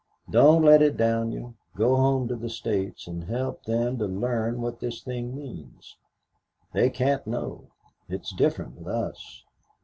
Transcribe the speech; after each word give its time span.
Don't 0.31 0.63
let 0.63 0.81
it 0.81 0.97
down 0.97 1.31
you. 1.31 1.53
Go 1.75 1.95
home 1.95 2.27
to 2.27 2.35
the 2.35 2.49
States 2.49 3.05
and 3.05 3.25
help 3.25 3.65
them 3.65 3.99
to 3.99 4.05
learn 4.07 4.59
what 4.59 4.79
this 4.79 4.99
thing 5.03 5.35
means. 5.35 5.95
They 6.73 6.89
can't 6.89 7.27
know. 7.27 7.65
It 8.09 8.21
is 8.21 8.31
different 8.35 8.77
with 8.79 8.87
us. 8.87 9.43